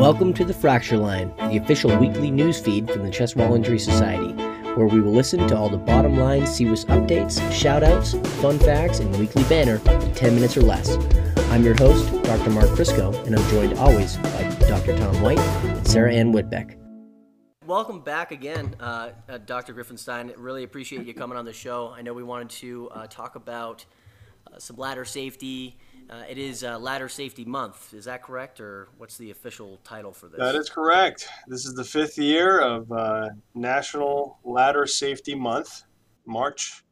[0.00, 3.78] Welcome to the Fracture Line, the official weekly news feed from the Chest Wall Injury
[3.78, 4.32] Society,
[4.74, 9.14] where we will listen to all the bottom line CWIS updates, shoutouts, fun facts, and
[9.18, 10.96] weekly banner in 10 minutes or less.
[11.50, 12.48] I'm your host, Dr.
[12.48, 14.96] Mark Crisco, and I'm joined always by Dr.
[14.96, 16.78] Tom White and Sarah Ann Whitbeck.
[17.66, 19.74] Welcome back again, uh, uh, Dr.
[19.74, 20.32] Greiffenstein.
[20.38, 21.92] Really appreciate you coming on the show.
[21.94, 23.84] I know we wanted to uh, talk about
[24.50, 25.76] uh, some ladder safety
[26.10, 27.94] uh, it is uh, Ladder Safety Month.
[27.94, 30.38] Is that correct, or what's the official title for this?
[30.38, 31.28] That is correct.
[31.46, 35.84] This is the fifth year of uh, National Ladder Safety Month,
[36.26, 36.82] March.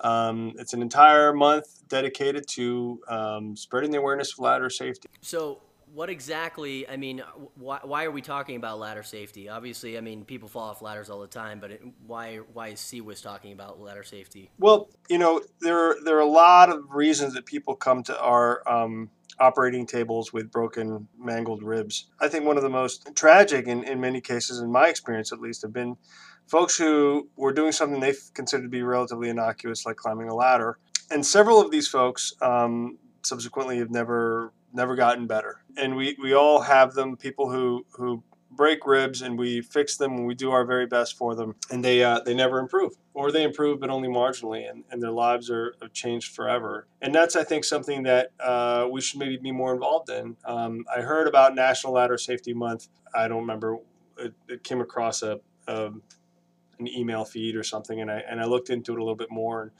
[0.00, 5.08] Um, it's an entire month dedicated to um, spreading the awareness of ladder safety.
[5.22, 5.62] So,
[5.92, 7.22] what exactly, I mean,
[7.54, 9.48] why, why are we talking about ladder safety?
[9.48, 12.80] Obviously, I mean, people fall off ladders all the time, but it, why, why is
[12.80, 14.50] CWIS talking about ladder safety?
[14.58, 18.62] Well, you know, there, there are a lot of reasons that people come to our
[18.68, 22.06] um, operating tables with broken, mangled ribs.
[22.20, 25.40] I think one of the most tragic, in, in many cases, in my experience at
[25.40, 25.96] least, have been
[26.46, 30.78] folks who were doing something they considered to be relatively innocuous, like climbing a ladder.
[31.10, 35.62] And several of these folks um, subsequently have never never gotten better.
[35.76, 38.22] And we, we all have them, people who, who
[38.56, 41.54] break ribs and we fix them and we do our very best for them.
[41.70, 45.12] And they uh, they never improve or they improve but only marginally and, and their
[45.12, 46.88] lives are changed forever.
[47.00, 50.36] And that's i think something that uh, we should maybe be more involved in.
[50.44, 52.88] Um, i heard about national ladder safety month.
[53.14, 53.78] I don't remember.
[54.18, 55.92] It, it came across a, a,
[56.78, 59.30] an email feed or something and I, and I looked into it a little bit
[59.30, 59.70] more and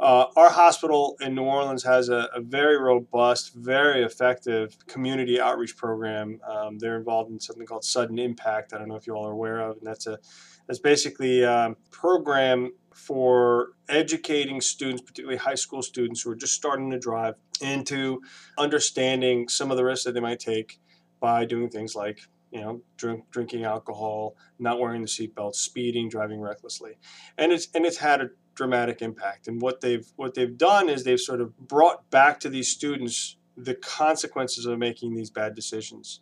[0.00, 5.76] uh, our hospital in New Orleans has a, a, very robust, very effective community outreach
[5.76, 6.40] program.
[6.48, 8.72] Um, they're involved in something called Sudden Impact.
[8.72, 10.18] I don't know if you all are aware of, and that's a
[10.66, 16.90] that's basically a program for educating students, particularly high school students who are just starting
[16.90, 18.22] to drive, into
[18.56, 20.80] understanding some of the risks that they might take
[21.20, 26.40] by doing things like you know, drink, drinking alcohol, not wearing the seatbelt, speeding, driving
[26.40, 26.98] recklessly,
[27.38, 29.48] and it's and it's had a dramatic impact.
[29.48, 33.36] And what they've what they've done is they've sort of brought back to these students
[33.56, 36.20] the consequences of making these bad decisions.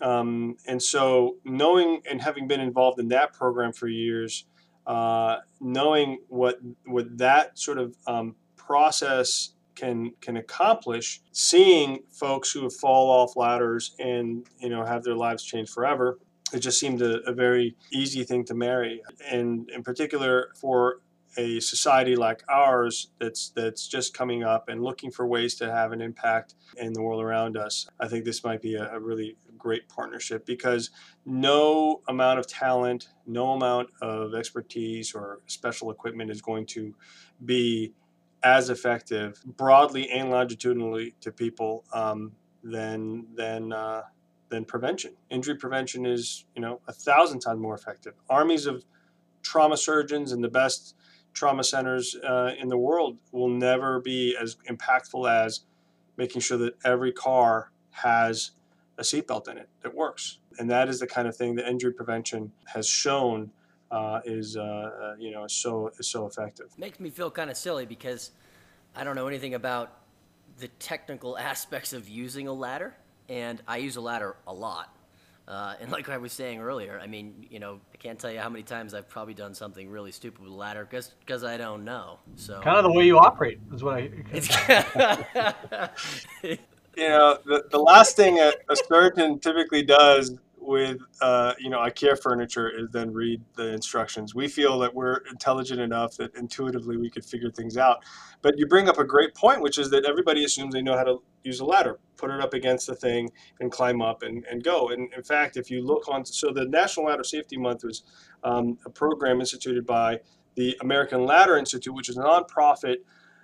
[0.00, 4.44] Um, and so, knowing and having been involved in that program for years,
[4.86, 12.62] uh, knowing what what that sort of um, process can can accomplish, seeing folks who
[12.64, 16.18] have fall off ladders and you know have their lives changed forever,
[16.52, 19.02] it just seemed a, a very easy thing to marry.
[19.30, 21.00] And in particular, for
[21.38, 25.92] a society like ours that's that's just coming up and looking for ways to have
[25.92, 29.36] an impact in the world around us, I think this might be a, a really
[29.58, 30.90] great partnership because
[31.24, 36.94] no amount of talent, no amount of expertise or special equipment is going to
[37.44, 37.92] be
[38.46, 42.30] as effective broadly and longitudinally to people um,
[42.62, 44.02] than than uh,
[44.50, 45.12] than prevention.
[45.30, 48.14] Injury prevention is you know a thousand times more effective.
[48.30, 48.84] Armies of
[49.42, 50.94] trauma surgeons and the best
[51.32, 55.62] trauma centers uh, in the world will never be as impactful as
[56.16, 58.52] making sure that every car has
[58.96, 60.38] a seatbelt in it that works.
[60.58, 63.50] And that is the kind of thing that injury prevention has shown
[63.90, 66.66] uh, is uh, uh you know so is so effective.
[66.78, 68.32] Makes me feel kind of silly because
[68.94, 70.00] I don't know anything about
[70.58, 72.94] the technical aspects of using a ladder,
[73.28, 74.92] and I use a ladder a lot.
[75.48, 78.40] Uh, and like I was saying earlier, I mean, you know, I can't tell you
[78.40, 81.84] how many times I've probably done something really stupid with a ladder because I don't
[81.84, 82.18] know.
[82.34, 84.10] So kind of the way you operate is what I.
[86.96, 90.32] you know, the, the last thing a, a surgeon typically does
[90.66, 94.34] with uh, you know IKEA furniture is then read the instructions.
[94.34, 98.04] We feel that we're intelligent enough that intuitively we could figure things out.
[98.42, 101.04] But you bring up a great point, which is that everybody assumes they know how
[101.04, 104.62] to use a ladder, put it up against the thing, and climb up and, and
[104.62, 104.90] go.
[104.90, 108.02] And in fact, if you look on, so the National Ladder Safety Month was
[108.44, 110.20] um, a program instituted by
[110.56, 112.96] the American Ladder Institute, which is a nonprofit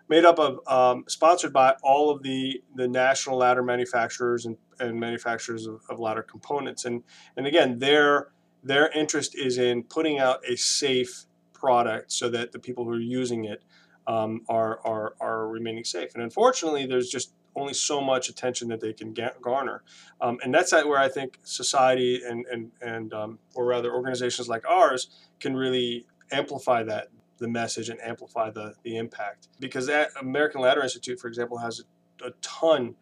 [0.08, 4.98] made up of um, sponsored by all of the the national ladder manufacturers and, and
[4.98, 6.84] manufacturers of, of, ladder components.
[6.84, 7.02] And
[7.36, 8.28] and again their
[8.62, 13.00] their interest is in putting out a safe product so that the people who are
[13.00, 13.62] using it
[14.06, 16.14] um, are, are are remaining safe.
[16.14, 19.82] And unfortunately there's just only so much attention that they can get, garner.
[20.20, 24.66] Um, and that's where I think society and and and um, or rather organizations like
[24.66, 25.08] ours
[25.40, 27.08] can really amplify that
[27.42, 29.48] the message and amplify the, the impact.
[29.60, 31.82] Because that American Ladder Institute, for example, has
[32.22, 32.94] a, a ton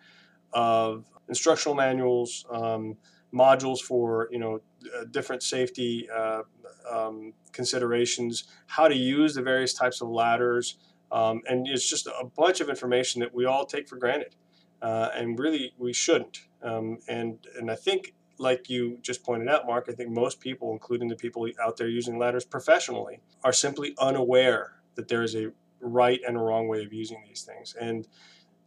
[0.53, 2.97] of instructional manuals, um,
[3.33, 4.61] modules for you know
[4.99, 6.43] uh, different safety uh,
[6.91, 10.79] um, considerations, how to use the various types of ladders,
[11.13, 14.35] um, and it's just a bunch of information that we all take for granted,
[14.83, 16.41] uh, and really we shouldn't.
[16.63, 20.73] Um, and and I think like you just pointed out, Mark, I think most people,
[20.73, 25.53] including the people out there using ladders professionally, are simply unaware that there is a
[25.81, 27.77] right and a wrong way of using these things.
[27.79, 28.09] And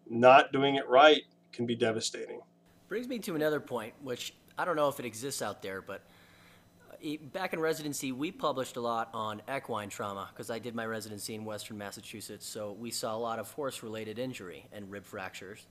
[0.07, 2.41] not doing it right can be devastating.
[2.87, 6.03] Brings me to another point, which I don't know if it exists out there, but
[6.91, 10.85] uh, back in residency, we published a lot on equine trauma because I did my
[10.85, 12.45] residency in Western Massachusetts.
[12.45, 15.65] So we saw a lot of horse related injury and rib fractures.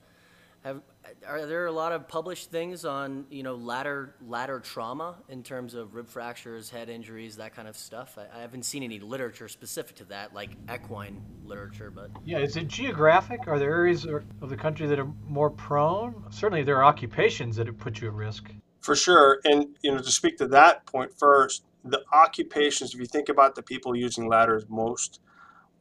[0.65, 0.81] Have,
[1.27, 5.75] are there a lot of published things on you know ladder ladder trauma in terms
[5.75, 8.17] of rib fractures, head injuries, that kind of stuff?
[8.17, 11.91] I, I, haven't seen any literature specific to that, like equine literature.
[11.91, 13.49] But yeah, is it geographic?
[13.49, 16.25] Are there areas of the country that are more prone?
[16.31, 18.49] Certainly, there are occupations that have put you at risk.
[18.83, 22.95] For sure, and you know to speak to that point first, the occupations.
[22.95, 25.19] If you think about the people using ladders most,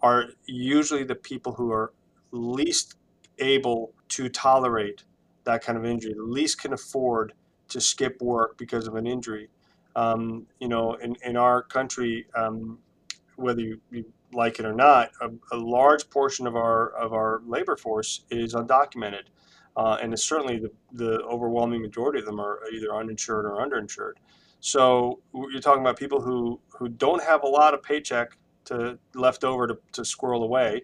[0.01, 1.93] are usually the people who are
[2.31, 2.95] least
[3.41, 5.03] able to tolerate
[5.43, 7.33] that kind of injury, the least can afford
[7.69, 9.49] to skip work because of an injury.
[9.95, 12.77] Um, you know, in, in our country, um,
[13.35, 17.41] whether you, you, like it or not, a, a, large portion of our of our
[17.45, 19.23] labor force is undocumented,
[19.75, 24.13] uh, and certainly the, the overwhelming majority of them are either uninsured or underinsured.
[24.61, 29.43] So you're talking about people who who don't have a lot of paycheck to left
[29.43, 30.83] over to, to squirrel away,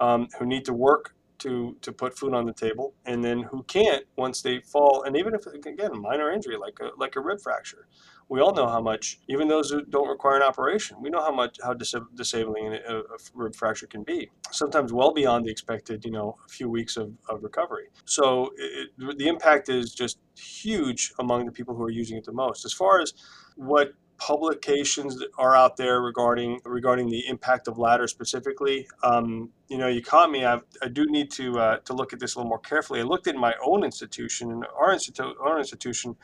[0.00, 3.62] um, who need to work to to put food on the table, and then who
[3.64, 5.02] can't once they fall.
[5.04, 7.88] And even if again minor injury like a like a rib fracture,
[8.28, 9.18] we all know how much.
[9.28, 12.98] Even those who don't require an operation, we know how much how dis- disabling a,
[12.98, 13.02] a,
[13.34, 14.30] rib fracture can be.
[14.50, 17.88] Sometimes well beyond the expected, you know, a few weeks of, of recovery.
[18.04, 22.32] So it, the impact is just huge among the people who are using it the
[22.32, 22.64] most.
[22.64, 23.12] As far as
[23.56, 23.92] what
[24.26, 28.86] publications that are out there regarding regarding the impact of ladder specifically.
[29.02, 30.44] Um, you know, you caught me.
[30.44, 33.00] I've, i do need to uh, to look at this a little more carefully.
[33.00, 34.52] I looked at my own institution.
[34.52, 36.14] In our institution, our institution,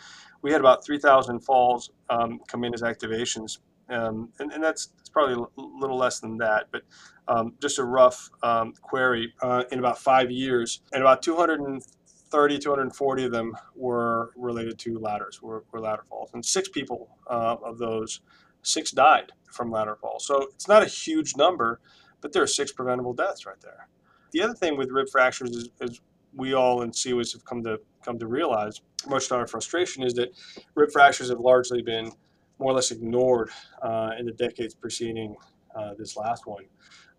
[0.43, 3.59] we had about 3,000 falls um, come in as activations,
[3.89, 6.67] um, and, and that's, that's probably a little less than that.
[6.71, 6.83] But
[7.27, 11.83] um, just a rough um, query uh, in about five years, and about 200
[12.30, 16.30] 230, 240 of them were related to ladders, were, were ladder falls.
[16.34, 18.20] And six people uh, of those,
[18.62, 20.26] six died from ladder falls.
[20.26, 21.80] So it's not a huge number,
[22.20, 23.88] but there are six preventable deaths right there.
[24.32, 26.00] The other thing with rib fractures is, is
[26.34, 30.14] we all in CWIS have come to come to realize, much to our frustration, is
[30.14, 30.30] that
[30.75, 32.12] rib fractures have largely been
[32.58, 33.50] more or less ignored
[33.82, 35.34] uh, in the decades preceding
[35.75, 36.64] uh, this last one.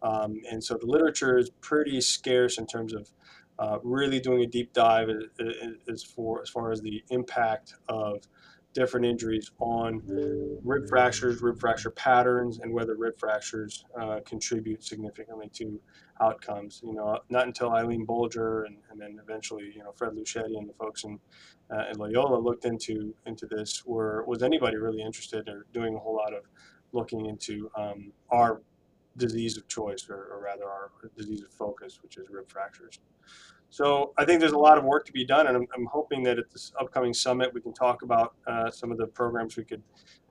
[0.01, 3.09] Um, and so the literature is pretty scarce in terms of
[3.59, 5.09] uh, really doing a deep dive
[5.88, 8.27] as, for, as far as the impact of
[8.73, 10.01] different injuries on
[10.63, 15.79] rib fractures, rib fracture patterns, and whether rib fractures uh, contribute significantly to
[16.21, 16.81] outcomes.
[16.83, 20.69] You know, not until Eileen Bulger and, and then eventually, you know, Fred Luchette and
[20.69, 21.19] the folks in,
[21.71, 26.00] uh, in Loyola looked into into this, were was anybody really interested or doing a
[26.00, 26.44] whole lot of
[26.91, 28.61] looking into um, our
[29.19, 33.00] disease of choice, or, or rather our disease of focus, which is rib fractures.
[33.69, 36.24] So I think there's a lot of work to be done, and I'm, I'm hoping
[36.24, 39.63] that at this upcoming summit we can talk about uh, some of the programs we
[39.63, 39.83] could,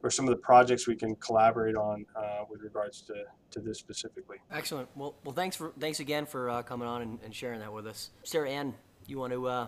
[0.02, 3.14] or some of the projects we can collaborate on uh, with regards to,
[3.52, 4.38] to this specifically.
[4.50, 4.88] Excellent.
[4.96, 7.87] Well, well, thanks for thanks again for uh, coming on and, and, sharing that with
[7.87, 8.75] us, Sarah Ann.
[9.06, 9.67] You want to uh,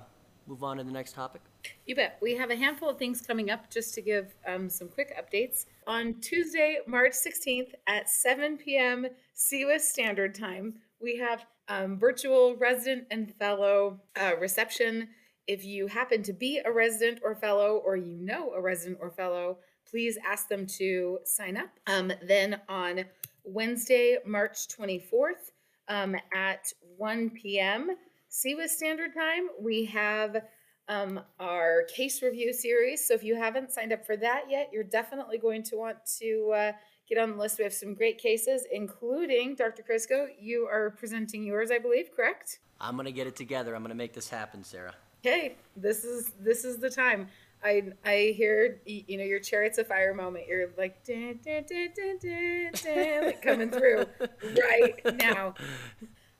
[0.50, 1.41] move on to the next topic?
[1.87, 2.19] You bet.
[2.20, 3.70] We have a handful of things coming up.
[3.70, 9.06] Just to give um, some quick updates on Tuesday, March 16th at 7 p.m.
[9.36, 10.74] CWIS Standard Time.
[11.01, 15.08] We have um, virtual resident and fellow uh, reception.
[15.46, 19.10] If you happen to be a resident or fellow, or you know a resident or
[19.10, 19.58] fellow,
[19.89, 21.70] please ask them to sign up.
[21.86, 23.05] Um, then on
[23.44, 25.53] Wednesday, March 24th
[25.89, 27.91] um, at 1 p.m.
[28.31, 30.44] CWIS Standard Time, we have
[30.89, 33.06] um, our case review series.
[33.06, 36.53] So if you haven't signed up for that yet, you're definitely going to want to
[36.55, 36.72] uh,
[37.08, 37.58] get on the list.
[37.58, 39.82] We have some great cases, including Dr.
[39.82, 40.29] Crisco.
[40.39, 42.60] You are presenting yours, I believe, correct?
[42.81, 43.75] I'm gonna get it together.
[43.75, 44.94] I'm gonna make this happen, Sarah.
[45.27, 47.29] Okay, this is this is the time.
[47.63, 50.46] I I hear you know your chariots of fire moment.
[50.49, 54.06] You're like dun, dun, dun, like coming through
[54.56, 55.55] right now.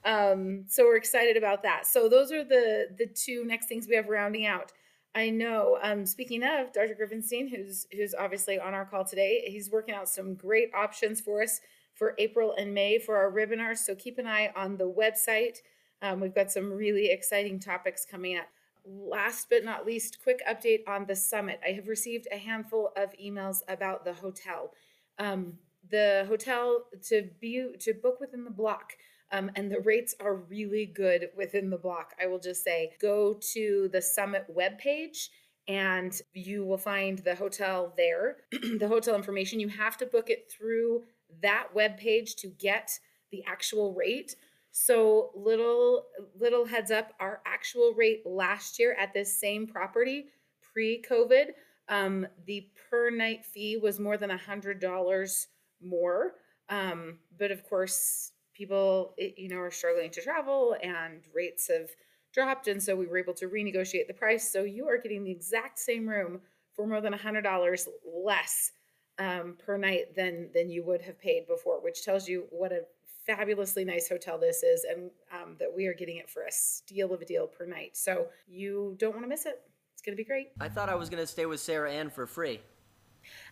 [0.03, 1.85] Um, so we're excited about that.
[1.85, 4.71] So those are the the two next things we have rounding out.
[5.13, 5.77] I know.
[5.81, 6.95] Um, speaking of Dr.
[6.99, 11.41] Greiffenstein, who's who's obviously on our call today, he's working out some great options for
[11.43, 11.61] us
[11.93, 13.79] for April and May for our webinars.
[13.79, 15.57] So keep an eye on the website.
[16.01, 18.47] Um, we've got some really exciting topics coming up.
[18.83, 21.59] Last but not least, quick update on the summit.
[21.63, 24.71] I have received a handful of emails about the hotel.
[25.19, 28.93] Um, the hotel to be to book within the block
[29.31, 32.13] um, and the rates are really good within the block.
[32.21, 35.29] I will just say go to the summit webpage
[35.67, 39.59] and you will find the hotel there, the hotel information.
[39.59, 41.03] You have to book it through
[41.41, 42.99] that web page to get
[43.31, 44.35] the actual rate.
[44.71, 46.05] So little
[46.39, 50.27] little heads up, our actual rate last year at this same property
[50.73, 51.47] pre-COVID,
[51.89, 55.47] um, the per night fee was more than a hundred dollars
[55.81, 56.35] more.
[56.69, 61.89] Um, but of course, people you know are struggling to travel and rates have
[62.31, 64.51] dropped, and so we were able to renegotiate the price.
[64.51, 66.41] So you are getting the exact same room
[66.75, 68.71] for more than a hundred dollars less
[69.17, 72.81] um, per night than than you would have paid before, which tells you what a
[73.25, 77.13] fabulously nice hotel this is and um, that we are getting it for a steal
[77.13, 77.95] of a deal per night.
[77.97, 79.61] So you don't want to miss it.
[79.93, 80.49] It's going to be great.
[80.59, 82.59] I thought I was going to stay with Sarah Ann for free.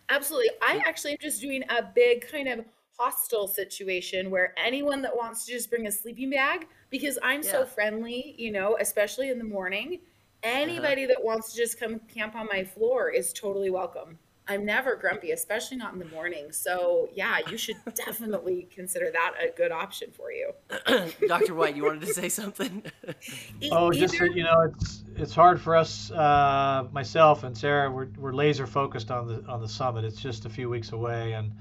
[0.08, 0.50] Absolutely.
[0.62, 2.64] I actually am just doing a big kind of
[3.04, 7.64] hostel situation where anyone that wants to just bring a sleeping bag, because I'm so
[7.64, 10.00] friendly, you know, especially in the morning,
[10.42, 10.52] Uh-huh.
[10.62, 14.18] anybody that wants to just come camp on my floor is totally welcome.
[14.48, 16.50] I'm never grumpy, especially not in the morning.
[16.50, 20.52] So, yeah, you should definitely consider that a good option for you.
[21.28, 21.54] Dr.
[21.54, 22.82] White, you wanted to say something?
[23.72, 27.90] Oh, just that you know, it's it's hard for us, uh, myself and Sarah.
[27.90, 30.04] We're, we're laser focused on the on the summit.
[30.04, 31.52] It's just a few weeks away, and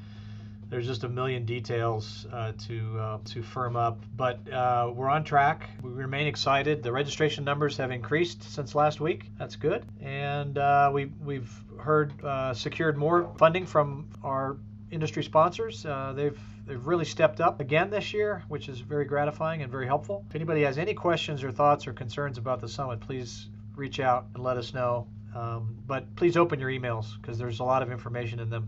[0.70, 4.04] there's just a million details uh, to uh, to firm up.
[4.16, 5.70] But uh, we're on track.
[5.82, 6.84] We remain excited.
[6.84, 9.26] The registration numbers have increased since last week.
[9.38, 14.58] That's good, and uh, we we've heard uh, secured more funding from our
[14.92, 15.86] industry sponsors.
[15.86, 19.88] Uh, they've they've really stepped up again this year, which is very gratifying and very
[19.88, 20.24] helpful.
[20.30, 24.28] If anybody has any questions or thoughts or concerns about the summit, please reach out
[24.36, 25.08] and let us know.
[25.36, 28.68] Um, but please open your emails because there's a lot of information in them.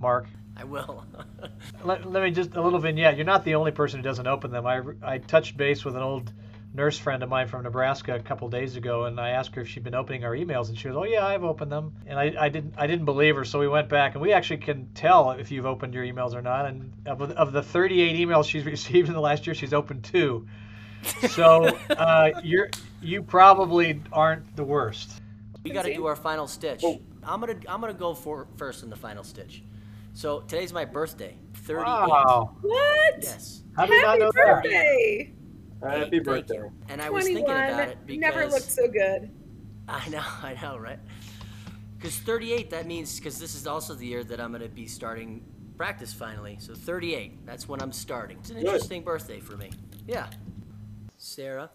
[0.00, 1.04] Mark, I will.
[1.84, 3.16] let, let me just a little vignette.
[3.16, 4.66] You're not the only person who doesn't open them.
[4.66, 6.32] I, I touched base with an old
[6.74, 9.68] nurse friend of mine from Nebraska a couple days ago, and I asked her if
[9.68, 12.34] she'd been opening our emails, and she was, "Oh yeah, I've opened them." And I,
[12.38, 15.32] I didn't I didn't believe her, so we went back, and we actually can tell
[15.32, 16.66] if you've opened your emails or not.
[16.66, 20.46] And of, of the 38 emails she's received in the last year, she's opened two.
[21.28, 22.70] So uh, you're
[23.02, 25.20] you probably aren't the worst.
[25.64, 26.80] we got to do our final stitch.
[26.84, 27.00] Oh.
[27.22, 29.62] I'm gonna I'm gonna go for first in the final stitch.
[30.16, 31.84] So today's my birthday, 38.
[31.84, 32.56] Wow!
[32.62, 33.14] What?
[33.20, 33.64] Yes.
[33.76, 34.62] How did you not Happy know that?
[34.62, 35.34] birthday!
[35.82, 36.54] Happy Thank birthday.
[36.54, 36.72] you.
[36.88, 39.30] And I was thinking about it because Never looked so good.
[39.86, 40.98] I know, I know, right?
[41.98, 45.44] Because 38, that means because this is also the year that I'm gonna be starting
[45.76, 46.56] practice finally.
[46.60, 48.38] So 38, that's when I'm starting.
[48.38, 48.64] It's an Good.
[48.64, 49.70] interesting birthday for me.
[50.08, 50.30] Yeah.
[51.18, 51.68] Sarah,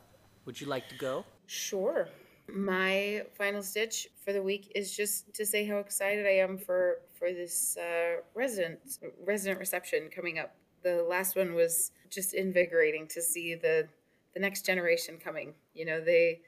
[0.45, 1.25] would you like to go?
[1.45, 2.07] Sure.
[2.51, 7.01] My final stitch for the week is just to say how excited I am for
[7.21, 8.79] for this uh, resident
[9.23, 10.55] resident reception coming up.
[10.83, 13.87] The last one was just invigorating to see the
[14.33, 15.53] the next generation coming.
[15.75, 16.41] You know, they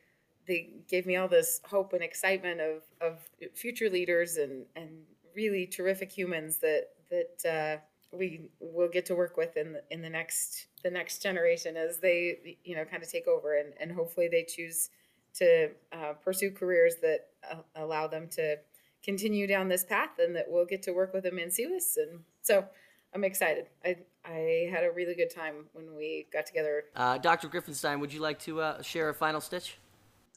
[0.48, 4.90] they gave me all this hope and excitement of of future leaders and and
[5.36, 10.02] really terrific humans that that uh, we will get to work with in the, in
[10.02, 13.92] the next the next generation as they you know kind of take over and and
[13.92, 14.90] hopefully they choose
[15.36, 18.58] to uh, pursue careers that uh, allow them to
[19.04, 21.98] continue down this path and that we'll get to work with them in CWIS.
[21.98, 22.66] And so
[23.14, 23.68] I'm excited.
[23.84, 26.86] I, I had a really good time when we got together.
[26.96, 27.50] Uh, Dr.
[27.50, 29.78] Greiffenstein, would you like to uh, share a final stitch?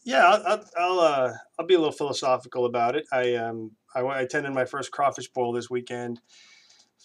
[0.07, 3.07] Yeah, I'll I'll I'll, uh, I'll be a little philosophical about it.
[3.11, 6.21] I um I, I attended my first crawfish boil this weekend.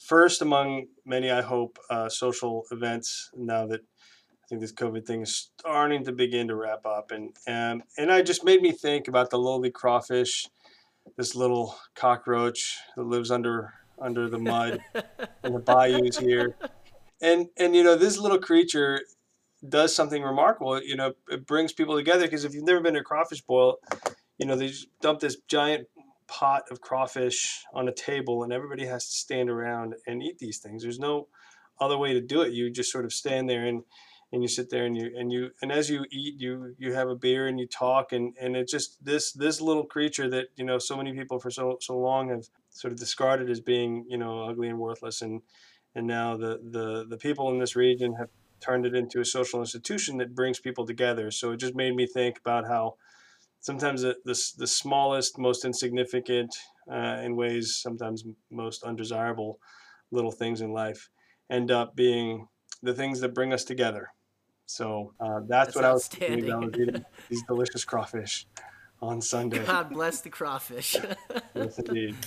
[0.06, 3.32] First among many, I hope, uh, social events.
[3.36, 7.36] Now that I think this COVID thing is starting to begin to wrap up, and
[7.48, 10.48] and and I just made me think about the lowly crawfish,
[11.18, 14.80] this little cockroach that lives under under the mud
[15.44, 16.56] in the bayous here,
[17.22, 19.02] and and you know this little creature
[19.68, 20.82] does something remarkable.
[20.82, 23.78] You know, it brings people together because if you've never been to a crawfish boil,
[24.38, 25.88] you know, they just dump this giant
[26.28, 30.60] pot of crawfish on a table and everybody has to stand around and eat these
[30.60, 30.82] things.
[30.82, 31.28] There's no
[31.80, 32.54] other way to do it.
[32.54, 33.84] You just sort of stand there and
[34.32, 37.10] and you sit there and you and you and as you eat you you have
[37.10, 40.64] a beer and you talk and and it just this this little creature that you
[40.64, 44.18] know so many people for so so long have sort of discarded as being you
[44.18, 45.42] know ugly and worthless and
[45.96, 48.30] and now the the the people in this region have
[48.62, 51.32] turned it into a social institution that brings people together.
[51.32, 52.96] So it just made me think about how
[53.60, 56.56] sometimes the the, the smallest, most insignificant,
[56.90, 59.60] uh, in ways sometimes most undesirable
[60.12, 61.10] little things in life
[61.50, 62.48] end up being
[62.82, 64.10] the things that bring us together.
[64.72, 66.52] So uh, that's, That's what I was thinking.
[66.52, 68.48] I was eating these delicious crawfish
[69.02, 69.66] on Sunday.
[69.66, 70.96] God bless the crawfish.
[71.56, 72.16] yes, indeed.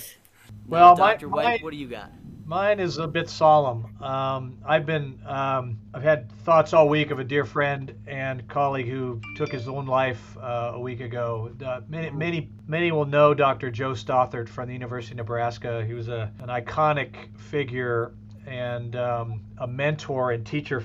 [0.67, 1.27] Well, Now, my- Dr.
[1.29, 2.11] White, my- what do you got?
[2.45, 3.99] Mine is a bit solemn.
[4.01, 8.87] Um, I've been, um, I've had thoughts all week of a dear friend and colleague
[8.87, 11.51] who took his own life uh, a week ago.
[11.65, 13.71] Uh, many, many, many will know Dr.
[13.71, 15.83] Joe Stothert from the University of Nebraska.
[15.83, 18.13] He was a, an iconic figure
[18.45, 20.83] and um, a mentor and teacher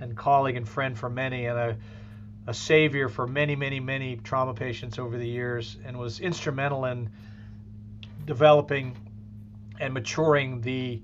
[0.00, 1.76] and colleague and friend for many, and a,
[2.46, 7.10] a savior for many, many, many trauma patients over the years, and was instrumental in
[8.24, 8.96] developing
[9.80, 11.00] and maturing the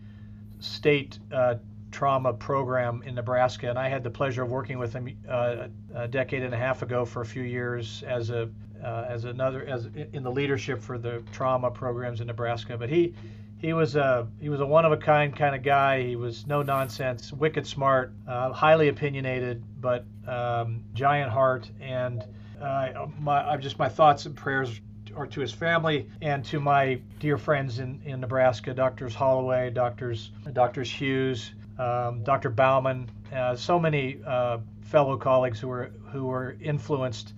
[0.61, 1.57] state uh,
[1.91, 3.71] trauma program in Nebraska.
[3.71, 6.83] And I had the pleasure of working with him uh, a decade and a half
[6.83, 8.51] ago for a few years as a
[8.83, 12.77] uh, as another as in the leadership for the trauma programs in Nebraska.
[12.77, 13.15] But he
[13.59, 16.03] he was a he was a one of a kind kind of guy.
[16.03, 21.71] He was no nonsense, wicked smart, uh, highly opinionated, but um, giant heart.
[21.81, 22.25] And
[22.61, 24.81] uh, my just my thoughts and prayers
[25.15, 30.31] or to his family and to my dear friends in, in Nebraska, Doctors Holloway, Doctors
[30.53, 32.51] Doctors Hughes, um, Dr.
[32.51, 37.35] Bauman, uh, so many uh, fellow colleagues who were who were influenced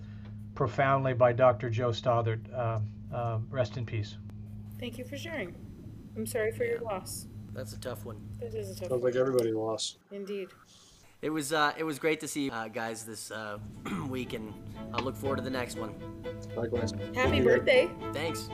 [0.54, 1.70] profoundly by Dr.
[1.70, 2.40] Joe Stothert.
[2.52, 2.80] Uh,
[3.12, 4.16] um, rest in peace.
[4.78, 5.54] Thank you for sharing.
[6.16, 7.26] I'm sorry for your loss.
[7.52, 8.16] That's a tough one.
[8.40, 9.12] It is a tough Sounds one.
[9.12, 9.98] like everybody lost.
[10.10, 10.48] Indeed.
[11.22, 13.58] It was uh, it was great to see you uh, guys this uh,
[14.08, 14.52] week, and
[14.92, 15.94] I look forward to the next one.
[16.54, 16.92] Likewise.
[17.14, 17.88] Happy birthday.
[18.12, 18.50] Thanks.